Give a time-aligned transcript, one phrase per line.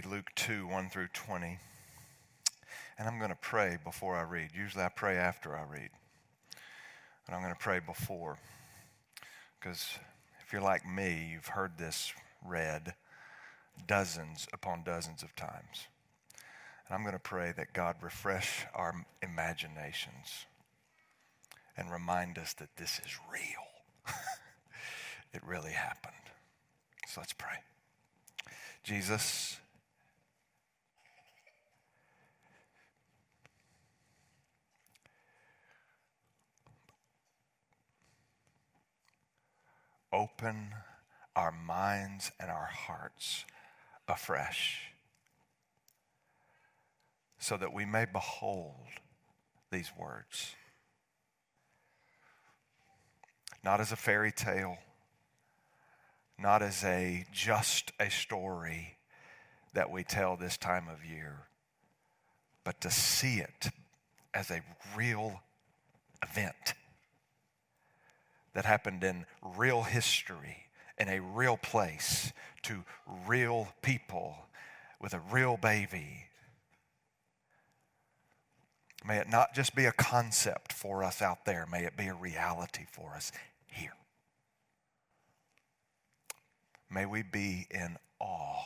[0.00, 1.58] Read Luke 2 1 through 20.
[2.98, 4.48] And I'm going to pray before I read.
[4.56, 5.90] Usually I pray after I read.
[7.26, 8.38] But I'm going to pray before.
[9.58, 9.98] Because
[10.42, 12.94] if you're like me, you've heard this read
[13.86, 15.88] dozens upon dozens of times.
[16.88, 20.46] And I'm going to pray that God refresh our imaginations
[21.76, 24.14] and remind us that this is real.
[25.34, 26.14] it really happened.
[27.06, 27.58] So let's pray.
[28.82, 29.59] Jesus,
[40.40, 40.68] open
[41.36, 43.44] our minds and our hearts
[44.08, 44.92] afresh
[47.38, 48.74] so that we may behold
[49.70, 50.54] these words.
[53.62, 54.78] Not as a fairy tale
[56.38, 58.96] not as a just a story
[59.74, 61.36] that we tell this time of year,
[62.64, 63.68] but to see it
[64.32, 64.62] as a
[64.96, 65.42] real
[66.22, 66.72] event
[68.54, 70.66] that happened in real history,
[70.98, 72.32] in a real place,
[72.62, 72.84] to
[73.26, 74.36] real people
[75.00, 76.24] with a real baby.
[79.06, 82.14] May it not just be a concept for us out there, may it be a
[82.14, 83.32] reality for us
[83.66, 83.94] here.
[86.90, 88.64] May we be in awe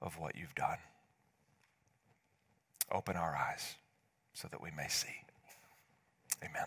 [0.00, 0.78] of what you've done.
[2.90, 3.76] Open our eyes
[4.32, 5.22] so that we may see.
[6.42, 6.66] Amen.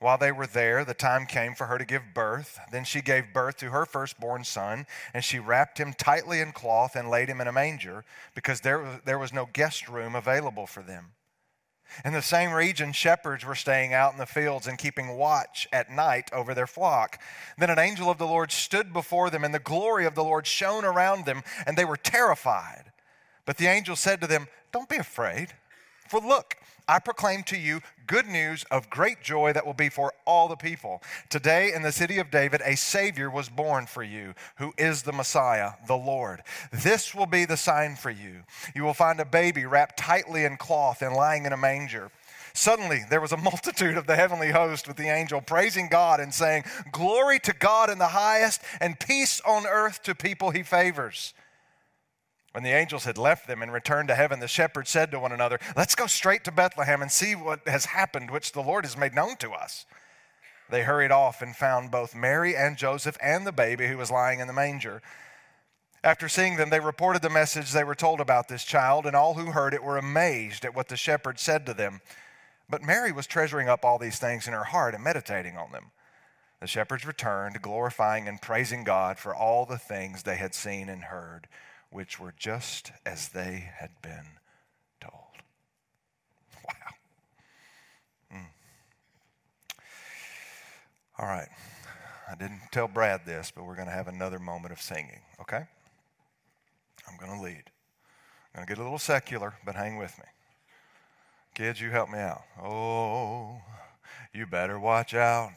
[0.00, 2.60] While they were there, the time came for her to give birth.
[2.70, 6.94] Then she gave birth to her firstborn son, and she wrapped him tightly in cloth
[6.94, 8.04] and laid him in a manger,
[8.34, 11.12] because there, there was no guest room available for them.
[12.04, 15.90] In the same region, shepherds were staying out in the fields and keeping watch at
[15.90, 17.20] night over their flock.
[17.56, 20.46] Then an angel of the Lord stood before them, and the glory of the Lord
[20.46, 22.92] shone around them, and they were terrified.
[23.46, 25.54] But the angel said to them, Don't be afraid,
[26.08, 26.56] for look,
[26.88, 30.56] I proclaim to you good news of great joy that will be for all the
[30.56, 31.02] people.
[31.28, 35.12] Today, in the city of David, a Savior was born for you, who is the
[35.12, 36.42] Messiah, the Lord.
[36.72, 38.44] This will be the sign for you.
[38.74, 42.10] You will find a baby wrapped tightly in cloth and lying in a manger.
[42.54, 46.32] Suddenly, there was a multitude of the heavenly host with the angel praising God and
[46.32, 51.34] saying, Glory to God in the highest, and peace on earth to people he favors.
[52.58, 55.30] When the angels had left them and returned to heaven, the shepherds said to one
[55.30, 58.96] another, Let's go straight to Bethlehem and see what has happened, which the Lord has
[58.96, 59.86] made known to us.
[60.68, 64.40] They hurried off and found both Mary and Joseph and the baby who was lying
[64.40, 65.02] in the manger.
[66.02, 69.34] After seeing them, they reported the message they were told about this child, and all
[69.34, 72.00] who heard it were amazed at what the shepherds said to them.
[72.68, 75.92] But Mary was treasuring up all these things in her heart and meditating on them.
[76.58, 81.04] The shepherds returned, glorifying and praising God for all the things they had seen and
[81.04, 81.46] heard
[81.90, 84.26] which were just as they had been
[85.00, 85.14] told.
[86.64, 88.38] Wow.
[88.38, 88.46] Mm.
[91.18, 91.48] All right.
[92.30, 95.64] I didn't tell Brad this, but we're going to have another moment of singing, okay?
[97.08, 97.64] I'm going to lead.
[98.54, 100.24] I'm going to get a little secular, but hang with me.
[101.54, 102.42] Kids, you help me out.
[102.62, 103.60] Oh,
[104.34, 105.54] you better watch out.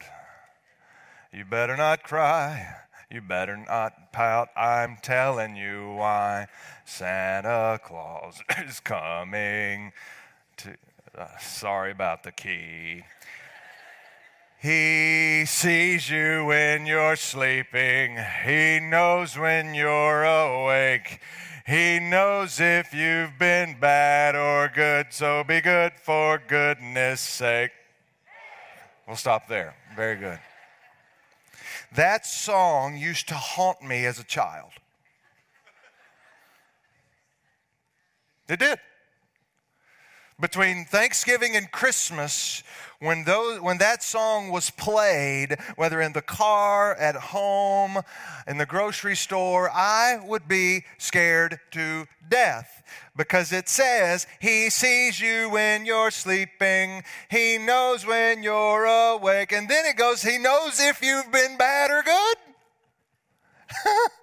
[1.32, 2.74] You better not cry.
[3.12, 6.46] You better not pout, I'm telling you why.
[6.86, 9.92] Santa Claus is coming
[10.56, 10.74] to.
[11.14, 13.04] Uh, sorry about the key.
[14.62, 18.16] He sees you when you're sleeping.
[18.46, 21.20] He knows when you're awake.
[21.66, 27.72] He knows if you've been bad or good, so be good for goodness sake.
[29.06, 29.74] We'll stop there.
[29.94, 30.38] Very good.
[31.94, 34.72] That song used to haunt me as a child.
[38.48, 38.78] It did.
[40.42, 42.64] Between Thanksgiving and Christmas,
[42.98, 47.98] when, those, when that song was played, whether in the car, at home,
[48.48, 52.82] in the grocery store, I would be scared to death
[53.16, 59.52] because it says, He sees you when you're sleeping, He knows when you're awake.
[59.52, 62.36] And then it goes, He knows if you've been bad or good.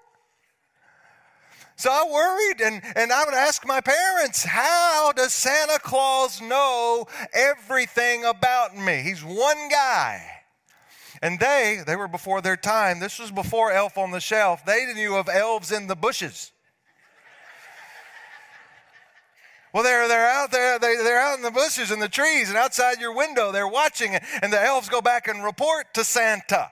[1.79, 7.07] So I worried, and, and I would ask my parents, How does Santa Claus know
[7.31, 9.01] everything about me?
[9.01, 10.21] He's one guy.
[11.21, 12.99] And they, they were before their time.
[12.99, 14.65] This was before Elf on the Shelf.
[14.65, 16.51] They knew of elves in the bushes.
[19.73, 22.57] Well, they're, they're out there, they, they're out in the bushes and the trees and
[22.57, 23.53] outside your window.
[23.53, 26.71] They're watching it, and the elves go back and report to Santa.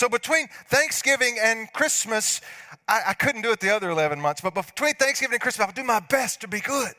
[0.00, 2.40] So between Thanksgiving and Christmas,
[2.88, 5.74] I, I couldn't do it the other 11 months, but between Thanksgiving and Christmas, I'll
[5.74, 6.94] do my best to be good.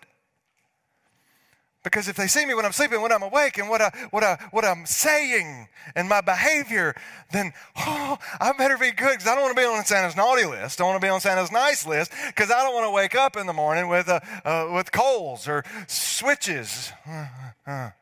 [1.83, 4.23] Because if they see me when I'm sleeping, when I'm awake, and what, I, what,
[4.23, 6.93] I, what I'm saying and my behavior,
[7.31, 10.45] then oh, I better be good because I don't want to be on Santa's naughty
[10.45, 10.79] list.
[10.79, 13.15] I don't want to be on Santa's nice list because I don't want to wake
[13.15, 16.91] up in the morning with, uh, uh, with coals or switches.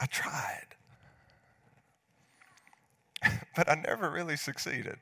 [0.00, 0.66] I tried,
[3.56, 4.96] but I never really succeeded.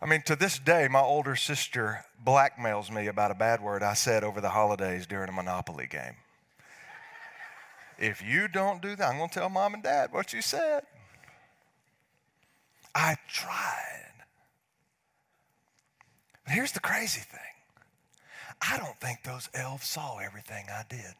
[0.00, 3.94] I mean, to this day, my older sister blackmails me about a bad word I
[3.94, 6.16] said over the holidays during a Monopoly game.
[7.98, 10.82] If you don't do that, I'm going to tell mom and dad what you said.
[12.94, 14.12] I tried.
[16.44, 17.40] But here's the crazy thing
[18.60, 21.14] I don't think those elves saw everything I did.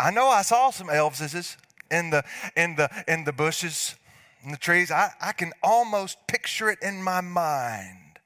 [0.00, 1.20] I know I saw some elves
[1.90, 2.24] in the,
[2.56, 3.96] in the, in the bushes
[4.42, 4.90] in the trees.
[4.90, 8.18] I, I can almost picture it in my mind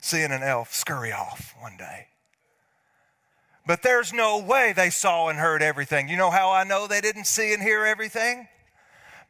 [0.00, 2.08] seeing an elf scurry off one day.
[3.66, 6.08] But there's no way they saw and heard everything.
[6.08, 8.46] You know how I know they didn't see and hear everything?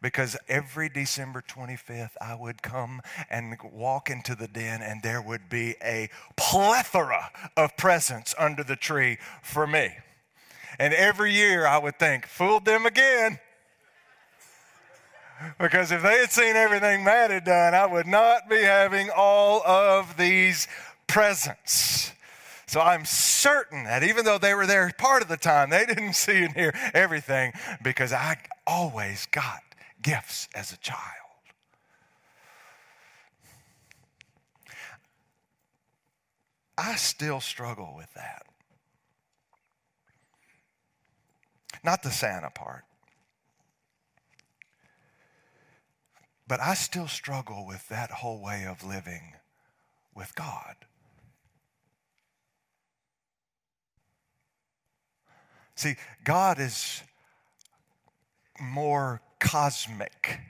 [0.02, 3.00] Because every December 25th, I would come
[3.30, 8.76] and walk into the den, and there would be a plethora of presents under the
[8.76, 9.94] tree for me.
[10.78, 13.38] And every year I would think, fooled them again.
[15.58, 19.62] Because if they had seen everything Matt had done, I would not be having all
[19.66, 20.66] of these
[21.06, 22.12] presents.
[22.66, 26.12] So I'm certain that even though they were there part of the time, they didn't
[26.14, 27.52] see and hear everything
[27.82, 29.60] because I always got
[30.02, 31.00] gifts as a child.
[36.78, 38.46] I still struggle with that.
[41.86, 42.82] Not the Santa part.
[46.48, 49.34] But I still struggle with that whole way of living
[50.12, 50.74] with God.
[55.76, 55.94] See,
[56.24, 57.04] God is
[58.60, 60.40] more cosmic,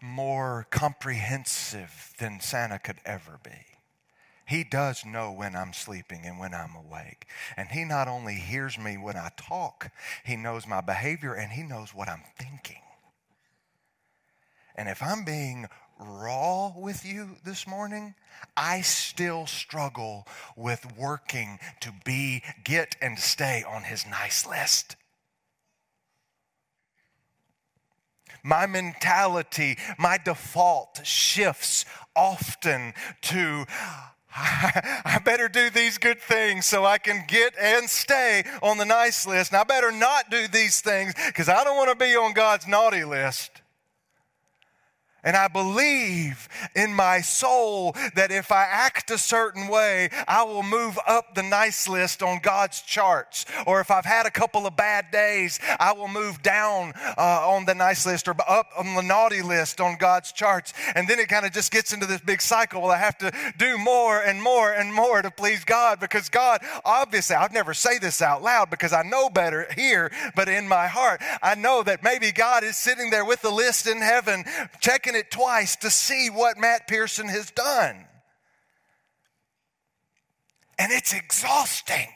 [0.00, 3.75] more comprehensive than Santa could ever be.
[4.46, 7.26] He does know when I'm sleeping and when I'm awake.
[7.56, 9.90] And He not only hears me when I talk,
[10.24, 12.82] He knows my behavior and He knows what I'm thinking.
[14.76, 15.66] And if I'm being
[15.98, 18.14] raw with you this morning,
[18.56, 24.96] I still struggle with working to be, get, and stay on his nice list.
[28.42, 31.84] My mentality, my default shifts
[32.14, 33.64] often to,
[35.04, 39.26] I better do these good things so I can get and stay on the nice
[39.26, 39.52] list.
[39.52, 42.66] And I better not do these things because I don't want to be on God's
[42.66, 43.62] naughty list.
[45.26, 50.62] And I believe in my soul that if I act a certain way, I will
[50.62, 53.44] move up the nice list on God's charts.
[53.66, 57.64] Or if I've had a couple of bad days, I will move down uh, on
[57.64, 60.72] the nice list or up on the naughty list on God's charts.
[60.94, 62.82] And then it kind of just gets into this big cycle.
[62.82, 66.60] Well, I have to do more and more and more to please God because God,
[66.84, 70.86] obviously, I'd never say this out loud because I know better here, but in my
[70.86, 74.44] heart, I know that maybe God is sitting there with the list in heaven,
[74.78, 78.06] checking it twice to see what Matt Pearson has done.
[80.78, 82.08] And it's exhausting.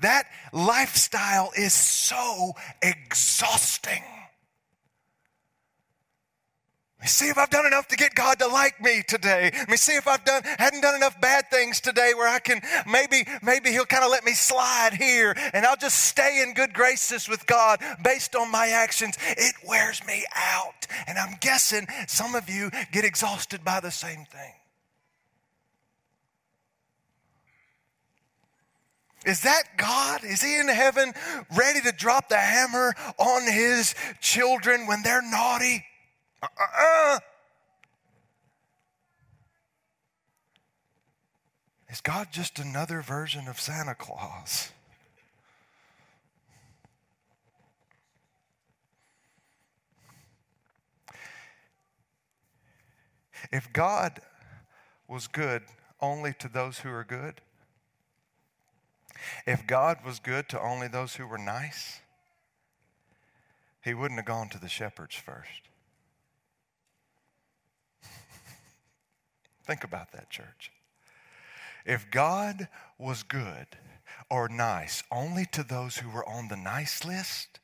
[0.00, 4.02] That lifestyle is so exhausting.
[6.98, 9.52] Let me see if I've done enough to get God to like me today.
[9.54, 12.60] Let me see if I've done hadn't done enough bad things today where I can
[12.90, 16.74] maybe maybe he'll kind of let me slide here and I'll just stay in good
[16.74, 19.16] graces with God based on my actions.
[19.28, 20.88] It wears me out.
[21.06, 24.54] And I'm guessing some of you get exhausted by the same thing.
[29.24, 30.24] Is that God?
[30.24, 31.12] Is He in heaven
[31.56, 35.84] ready to drop the hammer on His children when they're naughty?
[36.42, 37.18] Uh-uh-uh.
[41.90, 44.72] Is God just another version of Santa Claus?
[53.50, 54.20] If God
[55.06, 55.62] was good
[56.00, 57.40] only to those who are good,
[59.46, 62.00] if God was good to only those who were nice,
[63.82, 65.68] he wouldn't have gone to the shepherds first.
[69.68, 70.72] Think about that, church.
[71.84, 73.66] If God was good
[74.30, 77.60] or nice only to those who were on the nice list,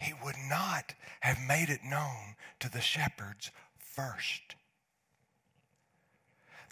[0.00, 4.56] he would not have made it known to the shepherds first.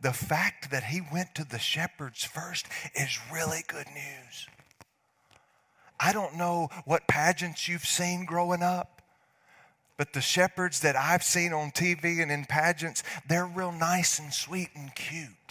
[0.03, 4.49] The fact that he went to the shepherds first is really good news.
[6.01, 8.96] I don't know what pageants you've seen growing up,
[9.97, 14.33] but the shepherds that I've seen on TV and in pageants, they're real nice and
[14.33, 15.46] sweet and cute.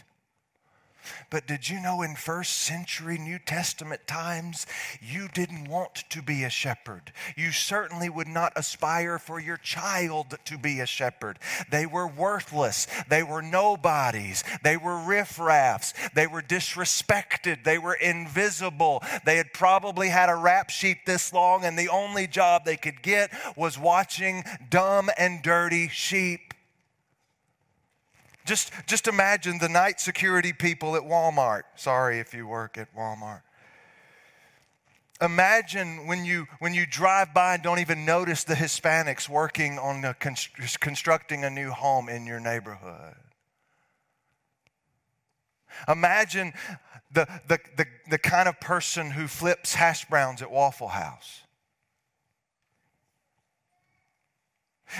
[1.29, 4.65] But did you know in first century New Testament times,
[5.01, 7.13] you didn't want to be a shepherd?
[7.35, 11.39] You certainly would not aspire for your child to be a shepherd.
[11.69, 12.88] They were worthless.
[13.09, 14.43] They were nobodies.
[14.63, 15.93] They were riffraffs.
[16.13, 17.63] They were disrespected.
[17.63, 19.03] They were invisible.
[19.25, 23.01] They had probably had a rap sheet this long, and the only job they could
[23.01, 26.54] get was watching dumb and dirty sheep.
[28.45, 31.63] Just, just imagine the night security people at Walmart.
[31.75, 33.41] Sorry if you work at Walmart.
[35.21, 40.03] Imagine when you, when you drive by and don't even notice the Hispanics working on
[40.05, 43.15] a, constructing a new home in your neighborhood.
[45.87, 46.53] Imagine
[47.11, 51.41] the, the, the, the kind of person who flips hash browns at Waffle House.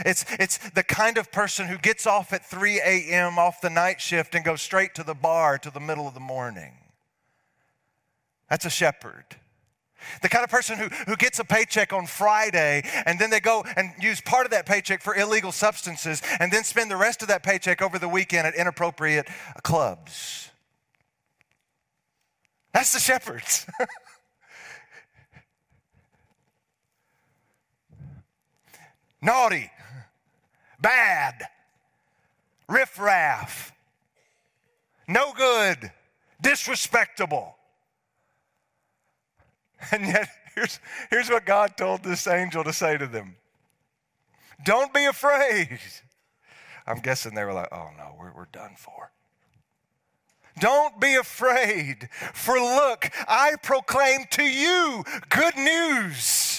[0.06, 3.38] It's, it's the kind of person who gets off at 3 a.m.
[3.38, 6.20] off the night shift and goes straight to the bar to the middle of the
[6.20, 6.74] morning.
[8.50, 9.26] That's a shepherd.
[10.22, 13.64] The kind of person who, who gets a paycheck on Friday and then they go
[13.76, 17.28] and use part of that paycheck for illegal substances and then spend the rest of
[17.30, 19.28] that paycheck over the weekend at inappropriate
[19.64, 20.50] clubs.
[22.74, 23.66] That's the shepherds.
[29.26, 29.72] Naughty,
[30.80, 31.48] bad,
[32.70, 33.74] riffraff,
[35.08, 35.92] no good,
[36.42, 37.56] disrespectable.
[39.92, 40.80] And yet, here's,
[41.10, 43.36] here's what God told this angel to say to them.
[44.64, 45.80] Don't be afraid.
[46.88, 49.12] I'm guessing they were like, oh no, we're, we're done for.
[50.60, 56.55] Don't be afraid, for look, I proclaim to you good news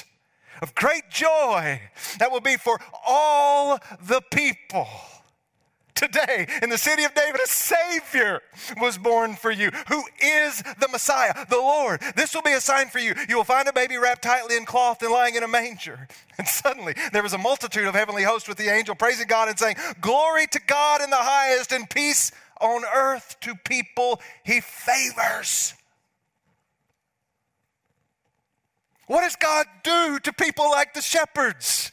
[0.62, 1.80] of great joy
[2.18, 4.88] that will be for all the people.
[5.96, 8.42] Today, in the city of David, a Savior
[8.78, 12.02] was born for you, who is the Messiah, the Lord.
[12.14, 13.14] This will be a sign for you.
[13.30, 16.06] You will find a baby wrapped tightly in cloth and lying in a manger.
[16.38, 19.58] And suddenly, there was a multitude of heavenly hosts with the angel praising God and
[19.58, 25.72] saying, Glory to God in the highest, and peace on earth to people he favors.
[29.06, 31.92] What does God do to people like the shepherds?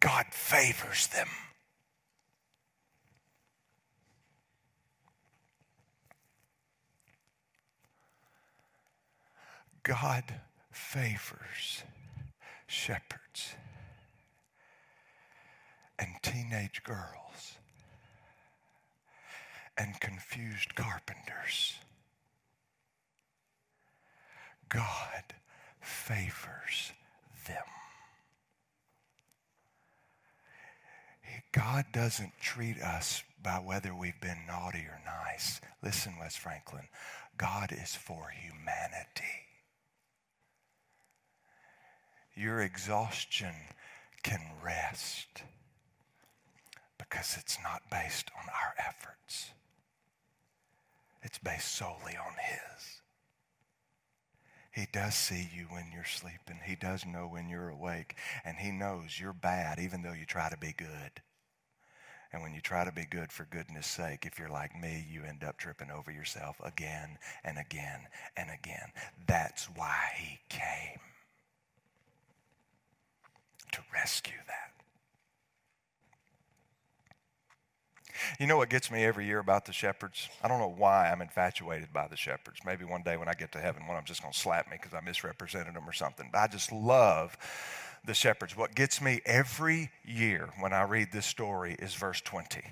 [0.00, 1.28] God favors them.
[9.82, 10.24] God
[10.70, 11.82] favors
[12.66, 13.54] shepherds
[15.98, 17.58] and teenage girls
[19.76, 21.74] and confused carpenters
[24.70, 25.34] God
[25.80, 26.92] favors
[27.46, 27.56] them.
[31.52, 35.60] God doesn't treat us by whether we've been naughty or nice.
[35.82, 36.88] Listen, Wes Franklin,
[37.36, 39.46] God is for humanity.
[42.36, 43.54] Your exhaustion
[44.22, 45.42] can rest
[46.98, 49.50] because it's not based on our efforts.
[51.22, 52.99] It's based solely on His.
[54.70, 56.60] He does see you when you're sleeping.
[56.64, 58.16] He does know when you're awake.
[58.44, 61.22] And He knows you're bad even though you try to be good.
[62.32, 65.24] And when you try to be good for goodness sake, if you're like me, you
[65.24, 68.92] end up tripping over yourself again and again and again.
[69.26, 71.00] That's why He came
[73.72, 74.69] to rescue that.
[78.38, 80.28] You know what gets me every year about the shepherds?
[80.42, 82.60] I don't know why I'm infatuated by the shepherds.
[82.64, 84.70] Maybe one day when I get to heaven, one of them's just going to slap
[84.70, 86.28] me because I misrepresented them or something.
[86.32, 87.36] But I just love
[88.04, 88.56] the shepherds.
[88.56, 92.62] What gets me every year when I read this story is verse 20.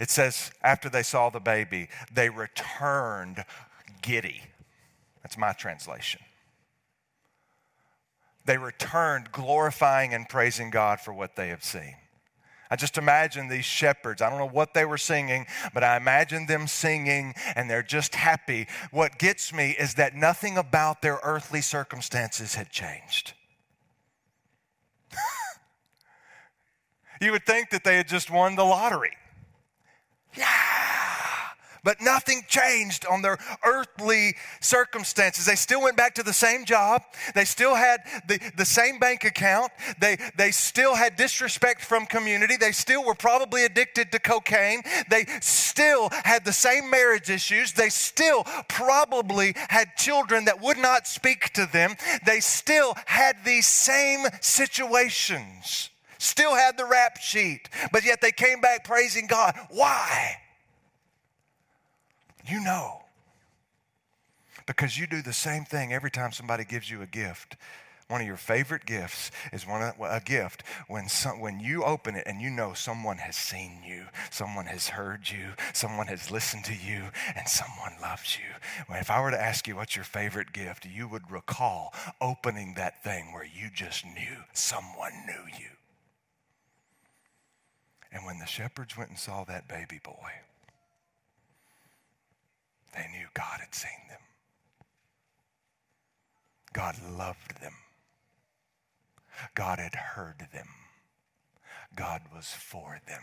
[0.00, 3.44] It says, after they saw the baby, they returned
[4.02, 4.42] giddy.
[5.22, 6.20] That's my translation.
[8.44, 11.94] they returned glorifying and praising God for what they have seen.
[12.72, 14.22] I just imagine these shepherds.
[14.22, 18.14] I don't know what they were singing, but I imagine them singing and they're just
[18.14, 18.66] happy.
[18.90, 23.34] What gets me is that nothing about their earthly circumstances had changed.
[27.20, 29.18] you would think that they had just won the lottery.
[30.34, 30.71] Yeah
[31.84, 35.46] but nothing changed on their earthly circumstances.
[35.46, 37.02] They still went back to the same job.
[37.34, 39.72] They still had the, the same bank account.
[40.00, 42.56] They, they still had disrespect from community.
[42.56, 44.82] They still were probably addicted to cocaine.
[45.10, 47.72] They still had the same marriage issues.
[47.72, 51.96] They still probably had children that would not speak to them.
[52.24, 55.90] They still had these same situations.
[56.18, 59.56] Still had the rap sheet, but yet they came back praising God.
[59.70, 60.36] Why?
[62.46, 63.02] You know.
[64.66, 67.56] Because you do the same thing every time somebody gives you a gift.
[68.08, 72.14] One of your favorite gifts is one of, a gift when, some, when you open
[72.14, 76.64] it and you know someone has seen you, someone has heard you, someone has listened
[76.66, 78.94] to you, and someone loves you.
[78.94, 83.02] If I were to ask you what's your favorite gift, you would recall opening that
[83.02, 85.70] thing where you just knew someone knew you.
[88.12, 90.32] And when the shepherds went and saw that baby boy,
[92.92, 94.20] they knew God had seen them.
[96.72, 97.74] God loved them.
[99.54, 100.68] God had heard them.
[101.94, 103.22] God was for them.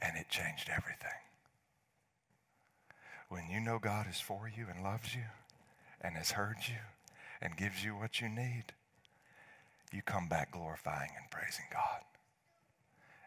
[0.00, 1.10] And it changed everything.
[3.28, 5.26] When you know God is for you and loves you
[6.00, 6.78] and has heard you
[7.40, 8.64] and gives you what you need,
[9.92, 12.02] you come back glorifying and praising God.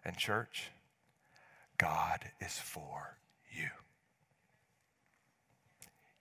[0.04, 0.72] And, church,
[1.78, 3.18] God is for
[3.52, 3.70] you.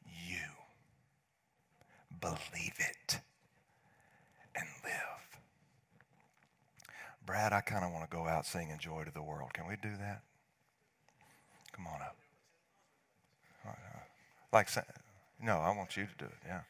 [0.05, 0.37] You.
[2.21, 3.21] Believe it
[4.55, 4.93] and live.
[7.25, 9.55] Brad, I kind of want to go out singing Joy to the World.
[9.55, 10.23] Can we do that?
[11.73, 12.17] Come on up.
[13.67, 13.99] Uh, uh,
[14.53, 14.69] like,
[15.41, 16.61] no, I want you to do it, yeah.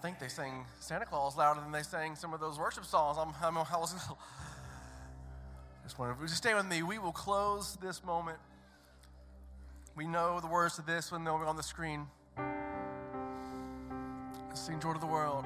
[0.00, 3.18] Think they sang Santa Claus louder than they sang some of those worship songs.
[3.18, 3.92] I'm, I'm, I was
[5.82, 6.82] just wondering, just stay with me.
[6.82, 8.38] We will close this moment.
[9.96, 12.06] We know the words to this when they'll be on the screen.
[14.54, 15.44] Sing joy to the world.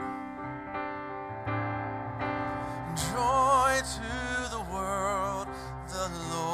[2.95, 5.49] Joy to the world,
[5.89, 6.54] the Lord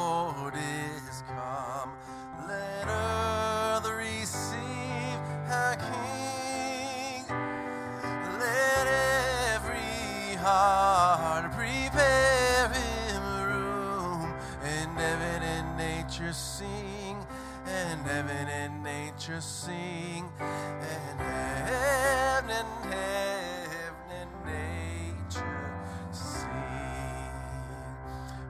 [10.41, 17.17] heart prepare him room, and heaven and nature sing,
[17.67, 25.71] and heaven and nature sing, and heaven and heaven and nature
[26.11, 26.49] sing.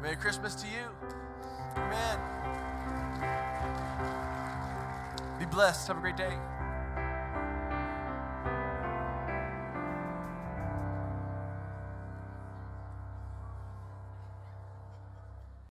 [0.02, 0.88] Merry Christmas to you.
[1.76, 2.20] Amen.
[5.40, 5.88] Be blessed.
[5.90, 6.38] Have a great day.